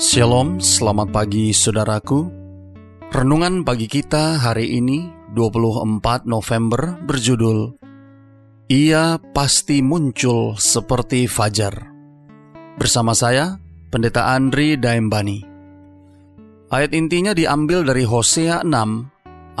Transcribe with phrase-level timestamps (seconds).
[0.00, 2.24] Shalom, selamat pagi saudaraku.
[3.12, 7.76] Renungan pagi kita hari ini 24 November berjudul
[8.72, 11.92] Ia pasti muncul seperti fajar.
[12.80, 13.60] Bersama saya,
[13.92, 15.44] Pendeta Andri Daembani.
[16.72, 18.72] Ayat intinya diambil dari Hosea 6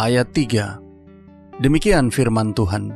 [0.00, 1.60] ayat 3.
[1.60, 2.88] Demikian firman Tuhan.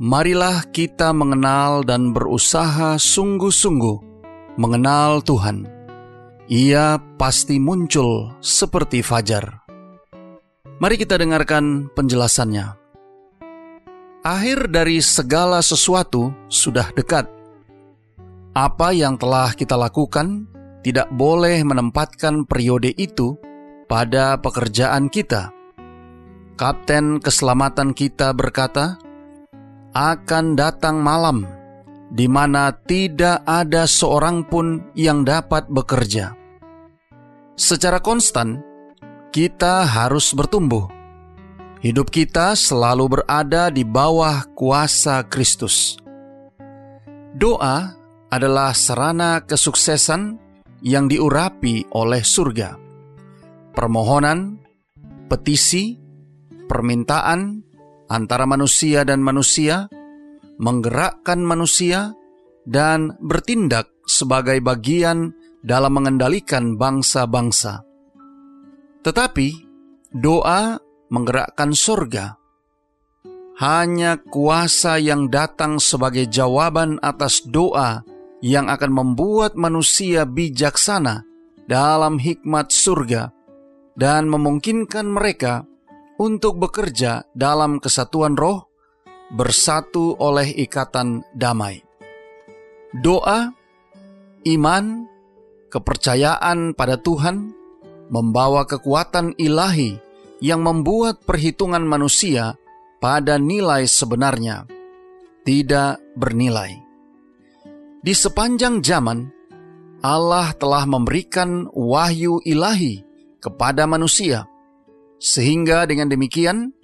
[0.00, 3.96] Marilah kita mengenal dan berusaha sungguh-sungguh
[4.56, 5.73] mengenal Tuhan
[6.50, 9.64] ia pasti muncul seperti fajar.
[10.76, 12.76] Mari kita dengarkan penjelasannya.
[14.24, 17.28] Akhir dari segala sesuatu sudah dekat.
[18.56, 20.48] Apa yang telah kita lakukan
[20.84, 23.36] tidak boleh menempatkan periode itu
[23.88, 25.52] pada pekerjaan kita.
[26.54, 29.00] Kapten keselamatan kita berkata,
[29.96, 31.48] "Akan datang malam
[32.14, 36.38] di mana tidak ada seorang pun yang dapat bekerja.
[37.58, 38.62] Secara konstan,
[39.34, 40.86] kita harus bertumbuh.
[41.82, 45.98] Hidup kita selalu berada di bawah kuasa Kristus.
[47.34, 47.98] Doa
[48.30, 50.38] adalah sarana kesuksesan
[50.86, 52.78] yang diurapi oleh surga.
[53.74, 54.62] Permohonan,
[55.26, 55.98] petisi,
[56.70, 57.58] permintaan
[58.06, 59.90] antara manusia dan manusia
[60.58, 62.14] menggerakkan manusia,
[62.64, 67.84] dan bertindak sebagai bagian dalam mengendalikan bangsa-bangsa.
[69.04, 69.48] Tetapi
[70.16, 70.80] doa
[71.12, 72.40] menggerakkan surga.
[73.54, 78.02] Hanya kuasa yang datang sebagai jawaban atas doa
[78.42, 81.22] yang akan membuat manusia bijaksana
[81.64, 83.30] dalam hikmat surga
[83.94, 85.62] dan memungkinkan mereka
[86.18, 88.73] untuk bekerja dalam kesatuan roh
[89.34, 91.82] bersatu oleh ikatan damai.
[92.94, 93.50] Doa,
[94.46, 94.84] iman,
[95.74, 97.50] kepercayaan pada Tuhan
[98.14, 99.98] membawa kekuatan ilahi
[100.38, 102.54] yang membuat perhitungan manusia
[103.02, 104.70] pada nilai sebenarnya
[105.42, 106.78] tidak bernilai.
[108.04, 109.26] Di sepanjang zaman,
[110.04, 113.00] Allah telah memberikan wahyu ilahi
[113.40, 114.44] kepada manusia,
[115.16, 116.76] sehingga dengan demikian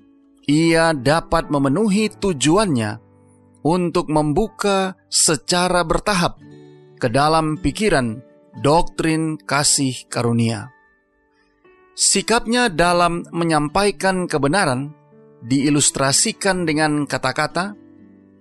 [0.50, 2.98] ia dapat memenuhi tujuannya
[3.62, 6.42] untuk membuka secara bertahap
[6.98, 8.18] ke dalam pikiran
[8.58, 10.74] doktrin kasih karunia.
[11.94, 14.90] Sikapnya dalam menyampaikan kebenaran
[15.46, 17.76] diilustrasikan dengan kata-kata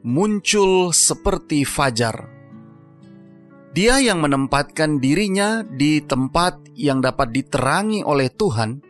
[0.02, 2.26] muncul seperti fajar.
[3.70, 8.82] Dia yang menempatkan dirinya di tempat yang dapat diterangi oleh Tuhan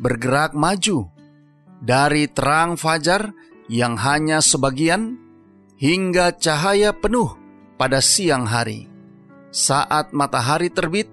[0.00, 1.15] bergerak maju
[1.80, 3.32] dari terang fajar
[3.66, 5.18] yang hanya sebagian
[5.76, 7.36] hingga cahaya penuh
[7.76, 8.88] pada siang hari.
[9.52, 11.08] Saat matahari terbit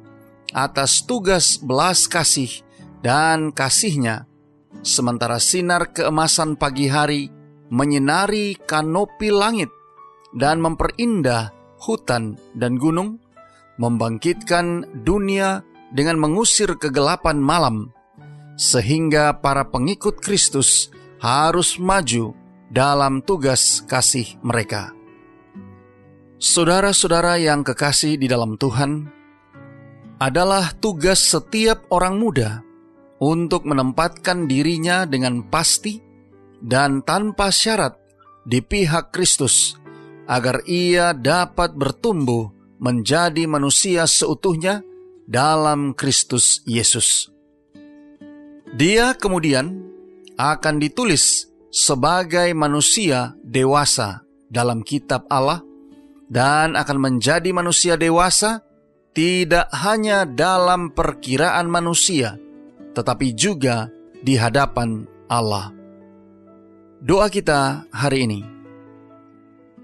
[0.51, 2.51] atas tugas belas kasih
[2.99, 4.27] dan kasihnya,
[4.83, 7.31] sementara sinar keemasan pagi hari
[7.71, 9.71] menyinari kanopi langit
[10.35, 13.19] dan memperindah hutan dan gunung,
[13.79, 15.63] membangkitkan dunia
[15.93, 17.91] dengan mengusir kegelapan malam
[18.55, 22.37] sehingga para pengikut Kristus harus maju
[22.69, 24.93] dalam tugas kasih mereka.
[26.37, 29.07] Saudara-saudara yang kekasih di dalam Tuhan,
[30.19, 32.63] adalah tugas setiap orang muda
[33.19, 35.99] untuk menempatkan dirinya dengan pasti
[36.63, 37.95] dan tanpa syarat
[38.43, 39.75] di pihak Kristus,
[40.27, 44.83] agar ia dapat bertumbuh menjadi manusia seutuhnya
[45.27, 47.32] dalam Kristus Yesus.
[48.73, 49.85] Dia kemudian
[50.33, 55.61] akan ditulis sebagai manusia dewasa dalam kitab Allah
[56.25, 58.65] dan akan menjadi manusia dewasa
[59.13, 62.33] tidak hanya dalam perkiraan manusia,
[62.97, 63.93] tetapi juga
[64.25, 65.69] di hadapan Allah.
[66.97, 68.41] Doa kita hari ini.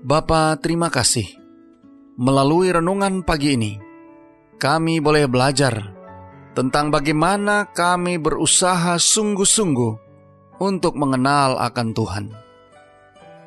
[0.01, 1.29] Bapa, terima kasih.
[2.17, 3.77] Melalui renungan pagi ini,
[4.57, 5.98] kami boleh belajar
[6.59, 9.93] tentang bagaimana kami berusaha sungguh-sungguh
[10.59, 12.25] untuk mengenal akan Tuhan.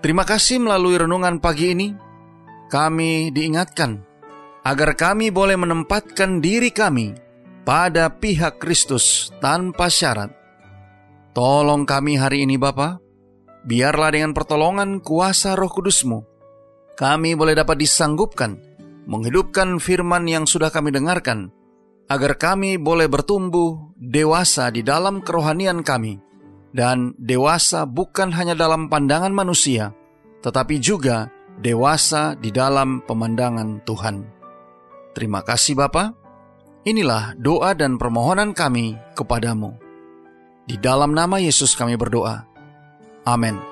[0.00, 1.92] Terima kasih melalui renungan pagi ini,
[2.72, 4.00] kami diingatkan
[4.64, 7.12] agar kami boleh menempatkan diri kami
[7.68, 10.32] pada pihak Kristus tanpa syarat.
[11.36, 12.96] Tolong kami hari ini Bapa,
[13.68, 16.24] biarlah dengan pertolongan kuasa roh kudusmu,
[16.96, 18.56] kami boleh dapat disanggupkan
[19.04, 21.52] menghidupkan firman yang sudah kami dengarkan,
[22.12, 26.20] agar kami boleh bertumbuh dewasa di dalam kerohanian kami,
[26.76, 29.96] dan dewasa bukan hanya dalam pandangan manusia,
[30.44, 34.28] tetapi juga dewasa di dalam pemandangan Tuhan.
[35.16, 36.12] Terima kasih Bapa.
[36.84, 39.72] Inilah doa dan permohonan kami kepadamu.
[40.68, 42.44] Di dalam nama Yesus kami berdoa.
[43.24, 43.71] Amin.